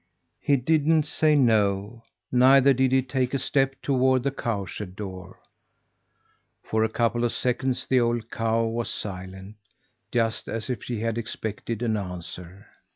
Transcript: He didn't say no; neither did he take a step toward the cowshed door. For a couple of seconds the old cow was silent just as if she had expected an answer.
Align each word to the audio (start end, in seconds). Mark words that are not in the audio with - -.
He 0.39 0.55
didn't 0.57 1.03
say 1.03 1.35
no; 1.35 2.01
neither 2.31 2.73
did 2.73 2.91
he 2.91 3.03
take 3.03 3.35
a 3.35 3.37
step 3.37 3.75
toward 3.83 4.23
the 4.23 4.31
cowshed 4.31 4.95
door. 4.95 5.39
For 6.63 6.83
a 6.83 6.89
couple 6.89 7.23
of 7.23 7.31
seconds 7.33 7.85
the 7.85 7.99
old 7.99 8.31
cow 8.31 8.63
was 8.65 8.89
silent 8.89 9.57
just 10.11 10.47
as 10.47 10.71
if 10.71 10.83
she 10.83 11.01
had 11.01 11.19
expected 11.19 11.83
an 11.83 11.97
answer. 11.97 12.65